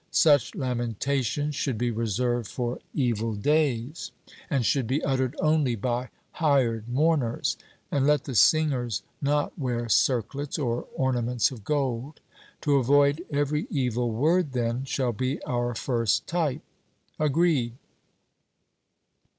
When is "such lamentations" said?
0.09-1.53